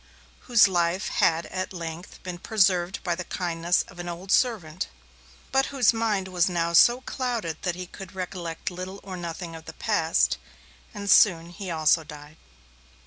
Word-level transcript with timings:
whose 0.49 0.67
life 0.67 1.09
had 1.09 1.45
at 1.45 1.71
length 1.71 2.23
been 2.23 2.39
preserved 2.39 3.03
by 3.03 3.13
the 3.13 3.23
kindness 3.23 3.83
of 3.83 3.99
an 3.99 4.09
old 4.09 4.31
servant, 4.31 4.87
but 5.51 5.67
whose 5.67 5.93
mind 5.93 6.27
was 6.27 6.49
now 6.49 6.73
so 6.73 7.01
clouded 7.01 7.55
that 7.61 7.75
he 7.75 7.85
could 7.85 8.15
recollect 8.15 8.71
little 8.71 8.99
or 9.03 9.15
nothing 9.15 9.55
of 9.55 9.65
the 9.65 9.73
past; 9.73 10.39
and 10.91 11.07
soon 11.07 11.51
he 11.51 11.69
also 11.69 12.03
died. 12.03 12.37